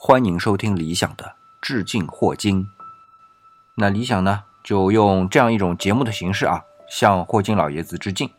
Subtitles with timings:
[0.00, 2.64] 欢迎收听理想的致敬霍金。
[3.74, 8.30] 那理想呢，就用这样一种节目的形式啊，向霍金老爷子致敬。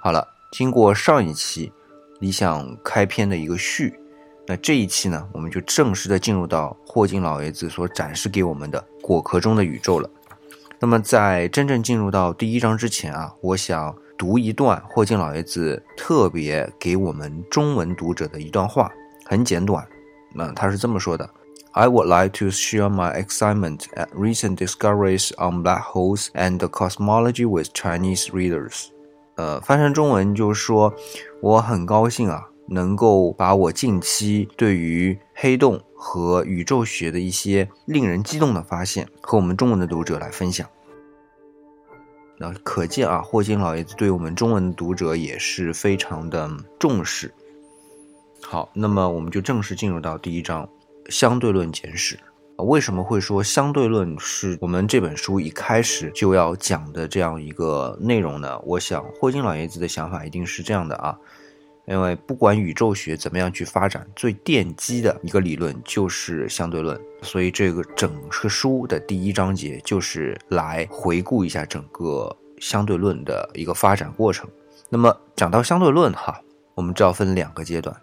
[0.00, 1.70] 好了，经过上一期
[2.18, 4.00] 理想开篇的一个序，
[4.46, 10.08] 那这一期呢，我们就正式的进入到霍金老爷子所展示给我们的果壳中的宇宙了。
[10.80, 18.90] 那么在真正进入到第一章之前啊，我想读一段霍金老爷子特别给我们中文读者的一段话，
[19.24, 19.86] 很简短。
[20.32, 21.28] 那他是这么说的
[21.72, 27.70] ：“I would like to share my excitement at recent discoveries on black holes and cosmology with
[27.72, 28.86] Chinese readers。”
[29.36, 30.94] 呃，翻成中文就是说，
[31.40, 40.68] 我很高兴啊，能够把我近期对于黑洞和宇宙学的一些令人激动的发现和我们中文的读者来分享。
[42.36, 47.32] 那可见啊，霍金老爷子对我们中文读者也是非常的重视。
[48.42, 50.68] 好，那么我们就正式进入到第一章
[51.08, 52.18] 相对论简史。
[52.58, 58.56] 为什么会说相对论是我们这本书一开始就要讲的这样一个内容呢？
[58.60, 61.18] 我想霍金老爷子的想法一定是这样的啊，
[61.86, 74.48] 因为不管宇宙学怎么样去发展，最奠基的一个理论就是相对论，所以这个整个书的第一章节就是来回顾一下整个相对论的一个发展过程。
[74.88, 76.40] 那么讲到相对论哈，
[76.74, 77.94] 我们知道分两个阶段，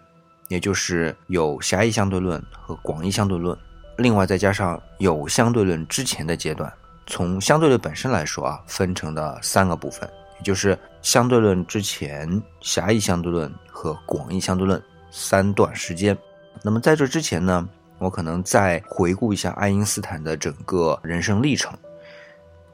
[0.48, 3.56] 也就是有狭义相对论和广义相对论。
[3.98, 6.72] 另外再加上有相对论之前的阶段，
[7.06, 10.08] 从相对论本身来说啊，分成了三个部分，
[10.42, 16.16] 就是相对论之前、狭义相对论和广义相对论三段时间。
[16.62, 17.68] 那么在这之前呢，
[17.98, 21.72] 我可能再回顾一下爱因斯坦的整个人生历程。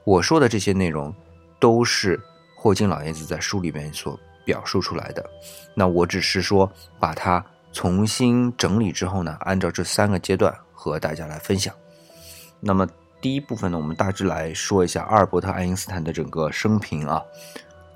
[0.05, 1.15] 我说的这些内容
[1.61, 2.19] 都是
[2.57, 5.25] 霍金老爷子在书里面所表述出来的，
[5.75, 10.53] 那我只是说把它重新整理之后呢，按照这三个阶段。
[10.81, 11.75] 和大家来分享。
[12.61, 12.87] 那么
[13.21, 17.21] 第一部分呢，我们大致来说一下阿尔伯特·爱因斯坦的整个生平啊。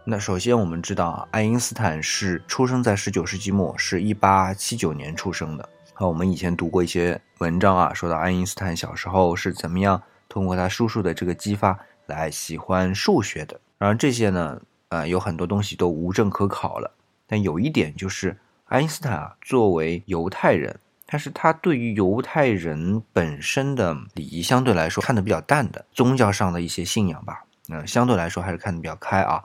[0.04, 5.68] 那首先我们知道啊，爱因斯坦是出生在十九世纪末，是一八七九年出生的。
[5.92, 13.60] 和我们以前读过一些文章啊，说到爱因斯坦小时候是怎么样通过他叔叔的这个激发来喜欢数学的。
[13.78, 16.90] 然后这些呢，呃，有很多东西都无证可考了。
[17.28, 20.80] 但有一点就是，爱因斯坦啊，作为犹太人。
[21.06, 29.44] 但是他对于犹太人本身的礼仪相对来说看得比较淡的宗教上的一些信仰吧，嗯，相对来说还是看得比较开啊。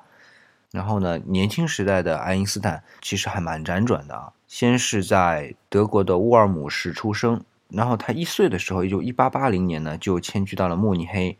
[0.78, 4.32] 然后呢，年轻时代的爱因斯坦其实还蛮辗转的啊。
[4.48, 11.36] 先是在德国的乌尔姆市出生，然后他一岁的时候，也就一八八零年呢，就迁居到了慕尼黑。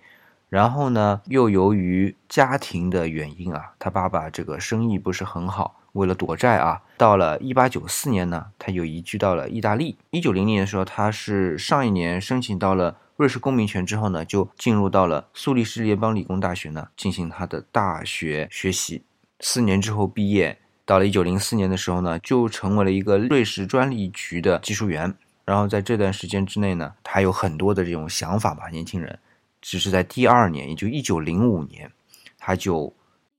[0.50, 5.76] 然后呢，又由于家庭的原因啊，他爸爸这个生意不是很好。
[5.94, 10.00] 为了躲债啊，到了一八九四年呢，他又移居到了意大利。
[10.10, 19.04] 一九零零年的时候，他是上一年申请到了瑞士公民权之后呢，就进入到了苏黎世联邦理工大学呢，进行他的大学学习。
[19.40, 25.16] 四年之后毕业，到了一九零四年的时候呢，就成为了一个瑞士专利局的技术员。
[25.46, 29.20] 然后在这段时间之内呢，他有很多的这种想法吧，年轻人。
[29.62, 31.92] 只是在第二年，也就一九零五年，
[32.38, 32.94] 他就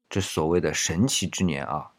[0.08, 1.90] 这所谓的神奇之年啊。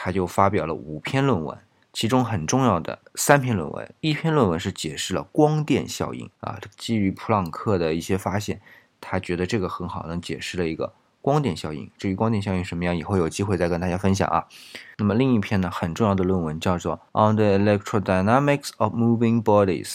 [0.00, 1.58] 他就发表了五篇论文，
[1.92, 8.60] 其中很重要的三篇论文，一篇论文是解释了光电效应啊，基于普朗克的一些发现，
[9.00, 11.90] 他觉得这个很好，能解释了一个光电效应。
[11.98, 14.46] 至于光电效应什么样，以后有机会再跟大家分享啊。
[14.98, 17.00] 那么另一篇呢，很重要的论文叫做
[17.32, 19.88] 《On the Electrodynamics of Moving Bodies》，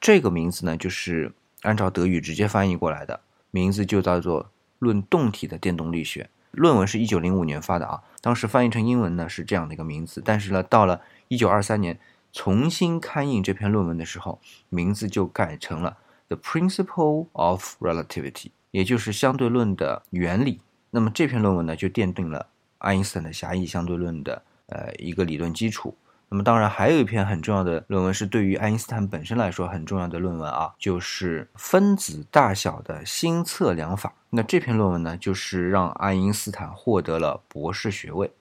[0.00, 3.20] 这个名字呢，就是按照德语直接翻译过来的，
[3.50, 4.44] 名字就叫做
[4.78, 6.22] 《论动体的电动力学》。
[6.50, 11.98] 论文是一九零五年发的啊，当时翻译成英文呢是这样的一个名字，但是呢，到了一九二三年
[12.32, 15.96] 重新刊印这篇论文的时候，名字就改成了
[16.28, 20.60] The Principle of Relativity，也就是相对论的原理。
[20.90, 22.48] 那么这篇论文呢，就奠定了
[22.78, 25.96] 爱因斯坦的狭义相对论的呃一个理论基础。
[26.28, 34.12] 那么当然还有一篇很重要的论文是对于爱因斯坦本身来说很重要的论文啊，就是分子大小的新测量法。
[34.30, 38.32] 那这篇论文呢，就是让爱因斯坦获得了博士学位。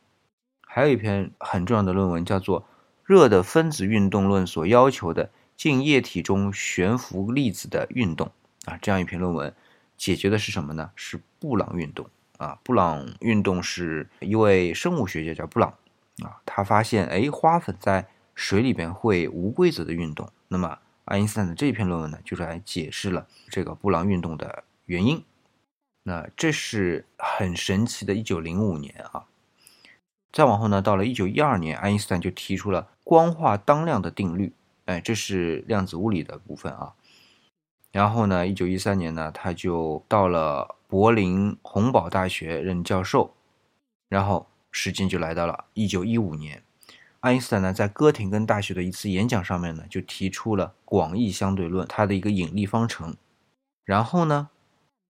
[0.65, 2.61] 还有一篇很重要的论文叫做
[3.05, 8.31] 《热的分子运动论所要求的进液体中悬浮粒子的运动》
[8.71, 9.53] 啊，这样一篇论文
[9.97, 10.91] 解决的是什么呢？
[10.95, 12.07] 是布朗运动
[12.37, 12.59] 啊。
[12.63, 15.73] 布朗运动是一位生物学家叫布朗。
[16.23, 20.29] 啊，他发现，哎，花粉在水里边会无规则的运动。
[20.47, 25.23] 那么，爱因斯坦的这篇论文呢，就是来解释了这个布朗运动的原因。
[26.03, 29.25] 那这是很神奇的，一九零五年啊。
[30.31, 34.53] 再往后呢，到了一九一二年，爱因斯坦就提出了光化当量的定律。
[34.85, 36.93] 哎，这是量子物理的部分啊。
[37.93, 43.33] 然后呢，一九一三年呢，他就到了柏林洪堡大学任教授。
[44.09, 46.61] 然后时间就来到了一九一五年，
[47.21, 53.15] 爱因斯坦呢在哥廷根大学的一次演讲上面呢，就提出了广义相对论，它的一个引力方程。
[53.85, 54.49] 然后呢，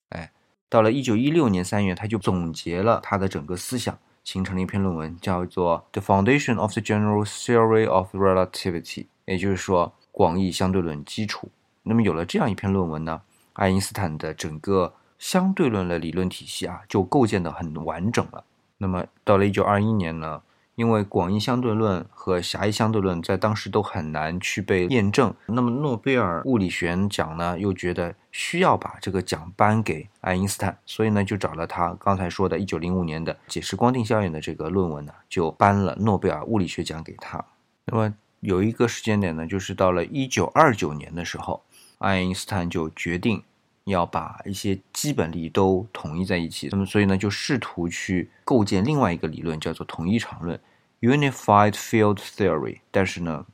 [0.10, 0.32] 哎，
[0.70, 3.98] 到了一九一六年三月，他就总结了他的整个思想。
[4.26, 8.82] 形成了一篇论文，叫做《The Foundation of the General Theory of Relativity》，
[9.26, 11.50] 也就是说广义相对论基础。
[11.84, 13.22] 那么有了这样一篇论文呢，
[13.54, 18.44] 爱因斯坦的整个相对论的理论体系啊，就构建的很完整了。
[18.78, 20.42] 那么到了一九二一年呢？
[20.76, 37.46] 因为广义相对论和狭义相对论在当时都很难去被验证，那么诺贝尔物理学奖呢又觉得需要把这个奖颁给爱因斯坦，所以呢就找了他刚才说的1905年的解释光定效应的这个论文呢，就颁了诺贝尔物理学奖给他。
[37.86, 41.62] 那么有一个时间点呢，就是到了1929年的时候，
[42.04, 43.44] 爱因斯坦就决定。
[43.86, 50.58] 要把一些基本力都统一在一起，那么所以呢，就试图去构建另外一个理论，叫做统一场论
[51.02, 52.80] （Unified Field Theory）。
[52.92, 53.46] 但是呢，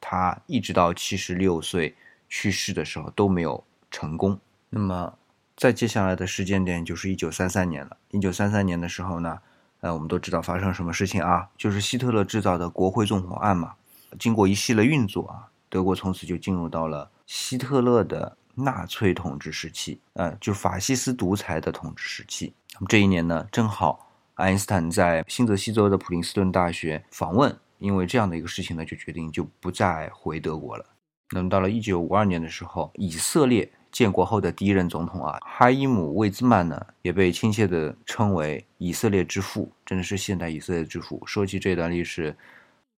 [0.00, 1.96] 他一直到七十六岁
[2.28, 4.38] 去世的时候都没有成功。
[4.70, 5.18] 那么
[5.56, 7.96] 在接下来的时间点就是一九三三年了。
[8.12, 9.40] 一九三三年的时候呢，
[9.80, 11.48] 呃，我们都知道发生什么事情啊？
[11.58, 13.74] 就是希特勒制造的国会纵火案嘛。
[14.16, 18.36] 经过一系列运作啊，德国从此就进入到了希特勒的。
[18.54, 22.52] 纳粹统治时期，呃，就法西斯独裁的统治时期。
[22.74, 30.84] 那么这一年呢，正好爱因斯坦在新泽西州的普林斯顿大学访问，因为这样的一个事情呢，就决定就不再回德国了。
[31.30, 41.22] 那么到了一九五二年的时候，以色列建国后的第一任总统啊，哈伊姆·魏兹曼呢，也被亲切地称为以色列之父，真的是现代以色列之父。
[41.24, 42.36] 说起这段历史，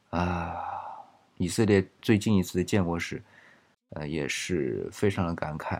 [0.09, 0.55] 啊，
[1.37, 3.21] 以色列最近一次的建国史。
[3.95, 5.79] 呃，也是非常的感慨。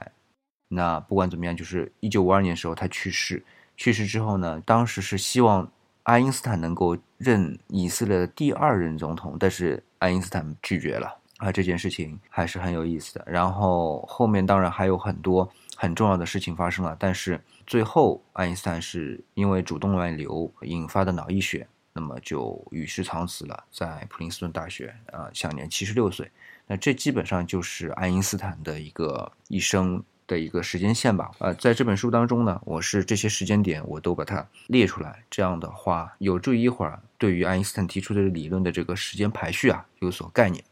[0.68, 3.44] 那不管怎么样，就是一九五二年时候他去世，
[3.76, 5.68] 去世之后呢，当时是希望
[6.04, 11.52] 爱因斯坦能够任以色列的第二任总统，但是爱因斯坦拒绝了啊。
[11.52, 13.26] 这件事情还是很有意思的。
[13.26, 26.30] 然后后面当然还有很多很重要的事情发生了，但是最后爱因斯坦是因为主动脉瘤引发的脑溢血，那么就与世长辞了，在普林斯顿大学啊，享年七十六岁。
[26.66, 31.30] 那这基本上就是爱因斯坦的一个一生的一个时间线吧。
[31.40, 40.64] 呃，在这本书当中呢，我是这些时间点我都把它列出来，这样的话有助于一会儿对于爱因斯坦提出的理论的这个时间排序啊有所概念。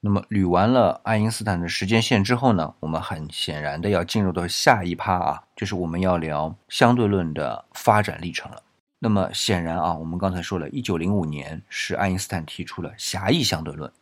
[0.00, 8.62] 那么捋完了爱因斯坦的时间线之后呢，我们很显然的要进入到下一趴啊，就是我们要聊相对论的发展历程了。
[9.00, 13.92] 那么显然啊，我们刚才说了，一九零五年是爱因斯坦提出了狭义相对论。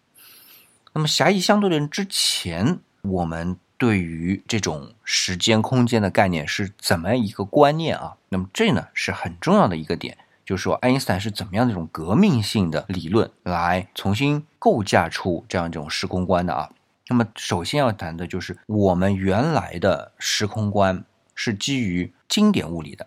[0.95, 8.17] 那么狭义相对论之前，我们对于这种时间空间的概念是怎么一个观念啊？
[8.31, 10.17] 那么这呢是很重要的一个点，
[10.47, 16.71] 就是说爱因斯坦是怎么样的一种革命性的理论来重新构架出这样一种时空观的啊？
[17.09, 21.05] 那么首先要谈的就是我们原来的时空观
[21.35, 23.07] 是基于经典物理的，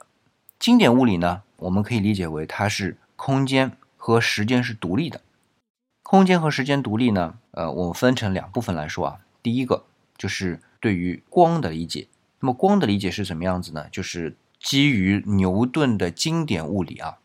[0.59, 5.21] 经典物理呢，我们可以理解为它是空间和时间是独立的。
[6.03, 7.35] 空间和时间独立呢？
[7.51, 9.19] 呃，我们分成两部分来说啊。
[9.43, 9.85] 第一个
[10.17, 12.07] 就是对于光的理解。
[12.39, 13.87] 那么光的理解是什么样子呢？
[13.91, 17.17] 就是基于牛顿的经典物理啊。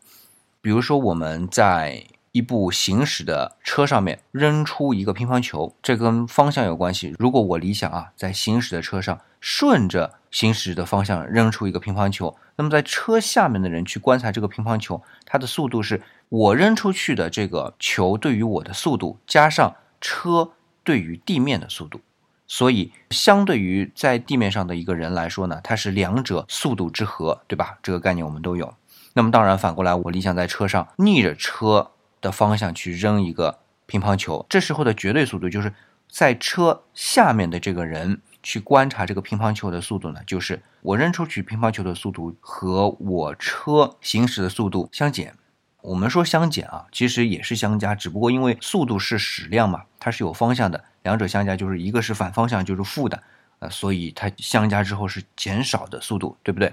[0.61, 7.15] 比如说我们在一部行驶的车上面扔出一个乒乓球，这跟方向有关系。
[7.17, 16.01] 如果我理想啊，在行驶的车上顺着行驶的方向扔出一个乒乓球，那么在车下面的人去观察这个乒乓球，它的速度是。
[16.27, 20.51] 我扔出去的这个球对于我的速度加上车
[20.83, 22.01] 对于地面的速度，
[22.47, 27.77] 所以相对于在地面上的一个人来说呢，它是两者速度之和，对吧？
[27.83, 28.73] 这个概念我们都有。
[29.13, 35.71] 那么当然反过来，我理想在车上逆着车的方向去扔一个乒乓球，这时候的绝对速度就是
[36.09, 45.33] 在车下面的这个人去观察这个乒乓球的速度呢，就是我扔出去乒乓球的速度和我车行驶的速度相减。
[45.81, 53.23] 我们说相减啊，其实也是相加，只不过因为速度是矢量嘛，它是有方向的，两者相加就是一个是反方向，就是负的，
[53.57, 56.71] 呃，所以它相加之后是减少的速度，对不对？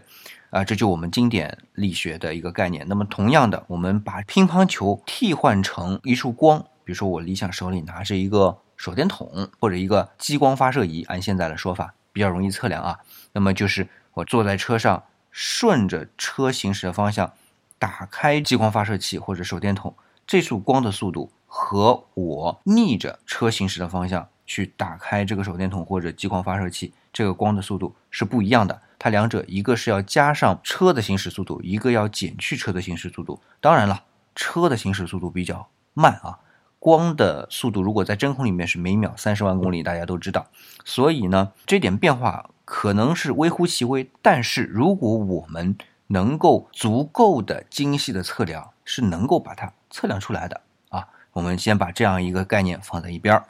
[0.51, 2.87] 啊，这就我们经典力学的一个概念。
[2.87, 12.99] 那么同样的，我们把乒乓球替换成一束光，比如说我理想手里拿着一个手电筒或者一个激光发射仪，按现在的说法比较容易测量啊。
[13.33, 17.33] 那么就是我坐在车上，顺着车行驶的方向。
[17.79, 19.95] 打开激光发射器或者手电筒，
[20.27, 28.83] 这束光的速度和我逆着车行驶的方向去打开这个手电筒或者激光发射器，这个光的速度是不一样的。
[28.99, 33.41] 它两者一个是要加上车的行驶速度，一个要减去车的行驶速度。
[33.61, 34.03] 当然了，
[34.35, 36.41] 车的行驶速度比较慢啊。
[36.83, 40.49] 光的速度如果在真空里面是每秒三十万公里，大家都知道。
[40.85, 44.11] 所以呢，这点变化可能是微乎其微。
[44.21, 45.77] 但是如果我们
[46.09, 51.07] 能够足够的精细的测量，是能够把它测量出来的啊。
[51.35, 53.45] 我们先把这样一个概念放在一边儿，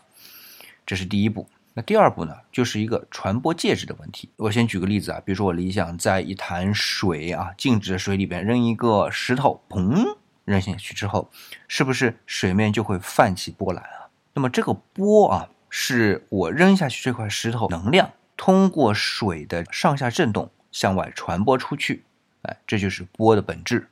[0.84, 1.48] 这是第一步。
[1.72, 4.28] 那第二步呢，就是一个传播介质的问题。
[4.36, 10.18] 我先举个例子啊，比如说我理想在一潭水啊静止的水里边扔一个石头，砰。
[10.44, 11.30] 扔下去之后，
[11.68, 14.08] 是不是水面就会泛起波澜啊？
[14.34, 22.04] 那么这个波啊，是我扔下去这块石头能量通过水的上下震动向外传播出去，
[22.42, 23.88] 哎，这就是波的本质。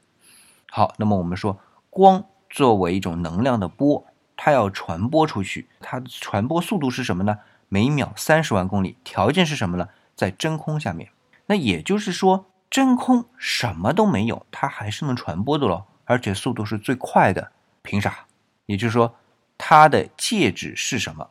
[0.71, 7.39] 好，那么我们说光作为一种能量的波，它要传播出去，它的传播速度是什么呢？
[7.69, 8.97] 每秒三十万公里。
[9.05, 9.89] 条件是什么呢？
[10.17, 11.11] 在真空下面。
[11.47, 15.85] 那也就是说，真空什么都没有，它还是能传播的喽。
[16.11, 17.53] 而且速度是最快的，
[17.83, 18.27] 凭啥？
[18.67, 19.15] 也就是说，
[19.57, 21.31] 它的介质是什么？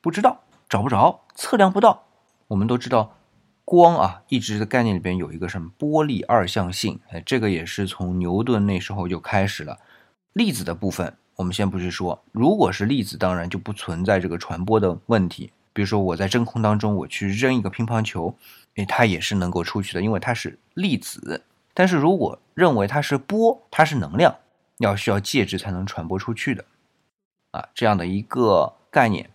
[0.00, 2.04] 不知道，找不着，测量不到。
[2.46, 3.16] 我们都知道，
[3.64, 9.76] 光啊，一直的概念里边有一个什么波粒二象性，哎，这个也是从牛顿那时候就开始了。
[10.32, 12.22] 粒子的部分，我们先不去说。
[12.30, 15.50] 如果是粒子，当然就不存在这个传播的问题。
[15.72, 18.32] 比如说我在真空当中，我去扔一个乒乓球，
[18.76, 21.42] 哎，它也是能够出去的，因为它是粒子。
[21.78, 24.34] 但是如果认为它是波，它是能量，
[24.78, 26.64] 要需要介质才能传播出去的，
[27.52, 29.30] 啊，这样的一个概念。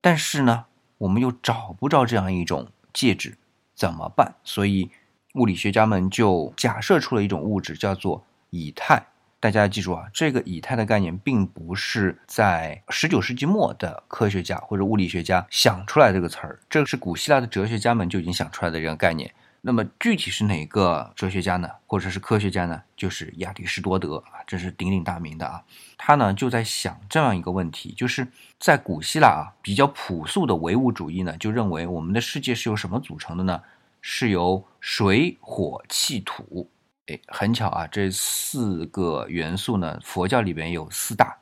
[0.00, 0.66] 但是呢，
[0.98, 3.36] 我们又找不着这样一种介质，
[3.74, 4.36] 怎么办？
[4.44, 4.88] 所以
[5.34, 9.04] 物理学家们就假设出了一种物质，叫做以太。
[9.40, 19.34] 大家记住啊，这个以太的概念并不是在十九世纪末的科学家或者物理学家想出来这个词儿，这是古希腊的哲学家们就已经想出来的这个概念。
[19.62, 22.82] 那么具体是哪个哲学家呢，或者是科学家呢？
[22.96, 25.62] 就是亚里士多德啊，这是鼎鼎大名的啊。
[25.98, 28.26] 他呢就在想这样一个问题，就是
[28.58, 33.62] 在古希腊啊比较朴素的唯物主义呢，就认为我们的世界是由什么组成的呢？
[34.00, 36.70] 是由水、火、气、土。
[37.08, 41.36] 哎，很巧啊，这四个元素呢，佛教里边有四大。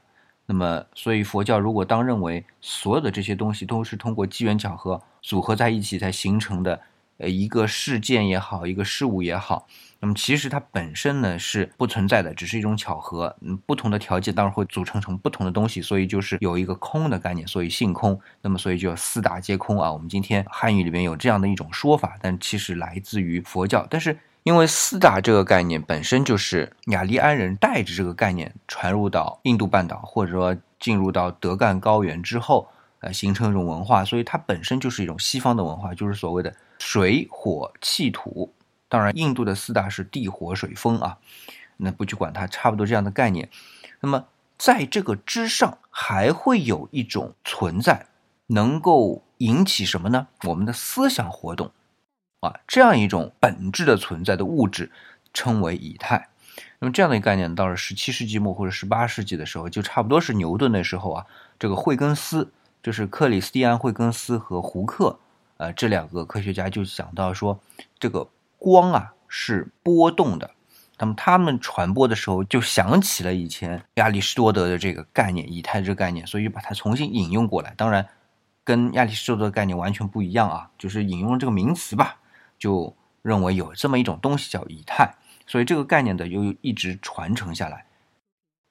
[0.47, 6.81] 那么，所以佛教如果当认为所有的这些东西都是通过机缘巧合组合在一起才形成的。
[7.19, 9.67] 呃，一个事件也好，一个事物也好，
[9.99, 13.37] 那么其实它本身呢是不存在的，只是一种巧合。
[13.41, 18.17] 嗯，不同的条件当然会组成成不同的东西，所以就是有一个空的概念，所以性空。
[18.41, 19.93] 那么所以就四大皆空啊。
[19.93, 23.85] 我们今天汉语里面有这样的一种说法，但其实来自于佛教。
[23.91, 32.69] 但是因为四大这个概念本身就是雅利安人带着这个概念传入到印度半岛，或者说进入到德干高原之后，
[33.01, 36.55] 呃，形成一种文化，所以它本身就是一种西方的文化，就是所谓的。
[36.79, 38.55] 水火气土，
[38.89, 41.19] 当然印度的四大是地火水风啊，
[41.77, 43.49] 那不去管它，差不多这样的概念。
[44.01, 48.07] 那么在这个之上，还会有一种存在，
[48.47, 50.29] 能够引起什么呢？
[50.45, 51.71] 我们的思想活动
[52.41, 54.91] 啊，这样一种本质的存在的物质，
[55.35, 56.29] 称为以太。
[56.81, 61.27] 那么这样的一个概念，到了十七世纪末或者十八世纪的时候，就差不多是牛顿那时候啊，
[61.59, 65.19] 这个惠更斯，就是克里斯蒂安惠更斯和胡克。
[65.59, 67.61] 呃，这两个科学家就想到说，
[67.99, 70.53] 这个光啊是波动的，
[70.99, 77.75] 那么他们传播的时候就想起了以前亚里士多德的这个概念，以太这个概念，所以把它重新引用过来。
[77.77, 78.09] 当然，
[78.63, 82.21] 跟亚里士多德的概念完全不一样啊，就是引用了这个名词吧，
[82.57, 85.13] 就认为有这么一种东西叫以太，
[85.45, 87.85] 所以这个概念的又一直传承下来，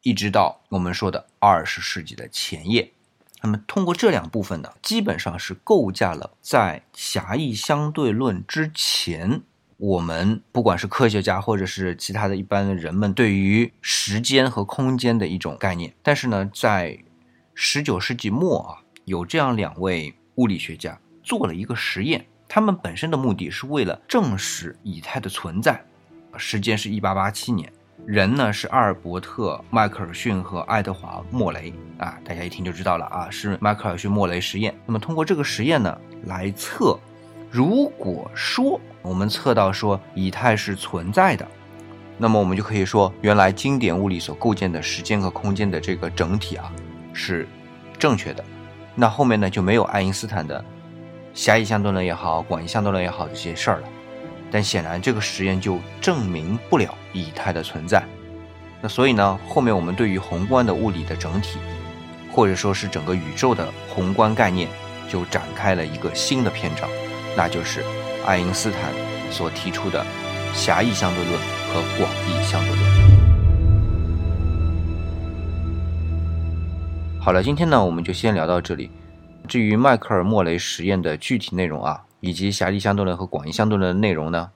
[0.04, 2.94] 一直到我们说的二十世纪的前夜。
[3.44, 9.42] 那么，通过这两部分呢，基本上是构架了在狭义相对论之前，
[9.78, 15.94] 我们不管是科学家或者是其他的一般的人们对于时间和空间的一种概念。
[16.02, 16.98] 但是呢，在
[17.54, 25.86] 十九世纪末啊，有这样两位物理学家做了一个实验，他们本身的目的是为了证实以太的存在，
[26.38, 27.72] 时间是一八八七年。
[28.06, 34.74] 人呢是阿尔伯特·迈克尔逊和爱德华·莫雷啊，大家一听就知道了啊，是迈克尔逊莫雷实验。
[34.86, 36.98] 那么通过这个实验呢来测，
[37.50, 41.46] 如果说我们测到说以太是存在的，
[42.18, 46.72] 那么我们就可以说，原来经典物理所构建的时间和空间的这个整体啊
[47.14, 47.48] 是
[47.98, 48.44] 正确的。
[48.96, 50.64] 那后面呢就没有爱因斯坦的
[51.34, 53.88] 狭义相对论也好，广义相对论也好这些事儿了。
[54.50, 58.04] 但显然这个实验就证明不了以太的存在。
[58.82, 61.58] 那所以呢，后面我们对于宏观的物理的整体，
[62.32, 64.70] 或者说是整个宇宙的宏观概念，
[65.10, 66.88] 就展开了一个新的篇章，
[67.36, 67.84] 那就是
[68.26, 68.94] 爱因斯坦
[69.32, 70.06] 所提出的
[70.54, 71.40] 狭义相对论
[71.74, 73.08] 和广义相对论。
[77.20, 78.92] 好了，今天呢，我们就先聊到这里。
[79.48, 84.50] 至于迈克尔莫雷实验的具体内容啊，以及狭义相对论和广义相对论的内容呢，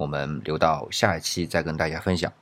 [0.00, 2.32] 我们留到下一期再跟大家分享。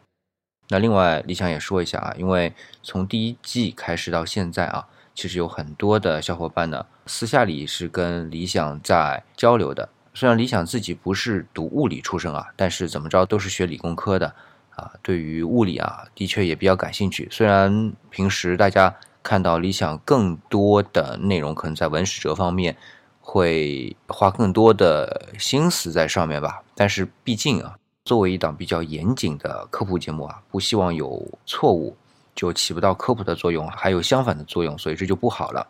[0.68, 9.88] 那另外，理想也说一下啊，因为从第一季开始到现在啊，其实有很多的小伙伴呢，私下里是跟理想在交流的。
[10.14, 14.32] 虽然理想自己不是读物理出身啊，但是怎么着都是学理工科的
[14.76, 17.28] 啊，对于物理啊，的确也比较感兴趣。
[17.30, 18.94] 虽然平时大家。
[19.20, 22.74] 看到理想更多的内容，可能在文史哲方面
[23.30, 26.62] 会花更多的心思在上面吧。
[26.74, 31.94] 但是毕竟啊，作为一档比较严谨的科普节目啊，不希望有错误，
[32.34, 35.66] 就起不到科普的作用，还有相反的作用，所以这就不好了。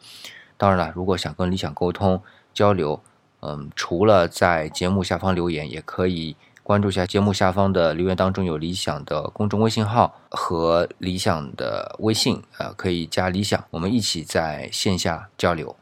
[0.57, 2.23] 当然了，如果想跟理想沟通
[2.55, 3.01] 交流，
[3.41, 6.37] 嗯，除了在节目下方留言，也可以。
[6.63, 15.75] 关注一下节目下方的留言当中有理想的公众微信号和理想的微信，呃，可以加理想，我们一起在线下交流。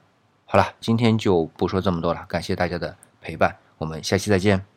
[0.49, 4.76] 好了，今天就不说这么多了，感谢大家的陪伴，我们下期再见。